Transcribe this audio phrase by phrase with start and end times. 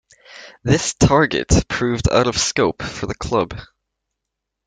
[0.63, 3.53] This target proved out of scope for the club.